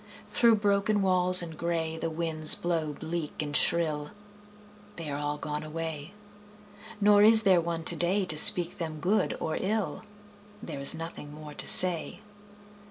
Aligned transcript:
Through 0.31 0.55
broken 0.55 1.03
walls 1.03 1.43
and 1.43 1.55
gray 1.55 1.95
The 1.95 2.09
winds 2.09 2.55
blow 2.55 2.91
bleak 2.93 3.39
and 3.39 3.55
shrill: 3.55 4.09
They 4.95 5.11
are 5.11 5.19
all 5.19 5.37
gone 5.37 5.61
away. 5.61 6.15
Nor 6.99 7.21
is 7.21 7.43
there 7.43 7.61
one 7.61 7.83
today 7.83 8.25
To 8.25 8.35
speak 8.35 8.79
them 8.79 8.99
good 8.99 9.37
or 9.39 9.59
ill: 9.61 10.01
There 10.59 10.79
is 10.79 10.95
nothing 10.95 11.31
more 11.31 11.53
to 11.53 11.67
say. 11.67 12.19